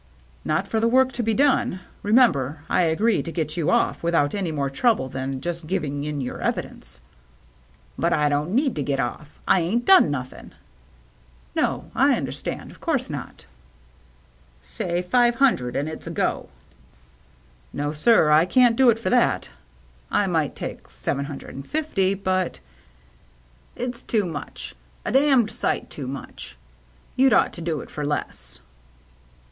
"Not 0.43 0.67
for 0.67 0.79
the 0.79 0.87
work 0.87 1.11
to 1.11 1.21
be 1.21 1.35
done. 1.35 1.79
Remember, 2.01 2.63
I 2.67 2.81
agree 2.81 3.21
to 3.21 3.31
get 3.31 3.55
you 3.55 3.69
off 3.69 4.01
without 4.01 4.33
any 4.33 4.51
more 4.51 4.71
trouble 4.71 5.09
than 5.09 5.41
just 5.41 5.67
giving 5.67 6.05
in 6.05 6.21
your 6.21 6.41
evidence."" 6.41 7.01
But 7.99 8.11
I 8.11 8.27
don't 8.27 8.49
need 8.49 8.75
to 8.77 8.81
get 8.81 8.99
off. 8.99 9.37
I 9.47 9.59
ain't 9.61 9.85
done 9.85 10.09
nothin'."" 10.09 10.55
No, 11.55 11.91
I 11.93 12.15
understand. 12.15 12.71
Of 12.71 12.81
course 12.81 13.11
not." 13.11 13.45
THE 14.65 14.85
RED 14.85 14.87
SEAL 14.87 14.87
LABEL 14.87 14.95
153" 15.03 15.03
Say 15.05 15.11
five 15.11 15.35
hundred, 15.35 15.75
and 15.75 15.87
it's 15.87 16.07
a 16.07 16.09
go."" 16.09 16.49
No, 17.71 17.93
sir. 17.93 18.31
I 18.31 18.45
can't 18.47 18.75
do 18.75 18.89
it 18.89 18.97
for 18.97 19.11
that. 19.11 19.51
I 20.09 20.25
might 20.25 20.55
take 20.55 20.89
seven 20.89 21.25
hundred 21.25 21.53
and 21.53 21.67
fifty, 21.67 22.15
but 22.15 22.59
—""It's 23.75 24.01
too 24.01 24.25
much, 24.25 24.73
a 25.05 25.47
sight 25.49 25.91
too 25.91 26.07
much. 26.07 26.57
You*d 27.15 27.35
ought 27.35 27.53
to 27.53 27.61
do 27.61 27.81
it 27.81 27.91
for 27.91 28.03
less." 28.03 28.59